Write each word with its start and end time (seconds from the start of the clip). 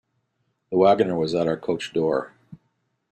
The 0.71 0.79
waggoner 0.79 1.15
was 1.15 1.35
at 1.35 1.45
our 1.47 1.57
coach-door. 1.57 2.33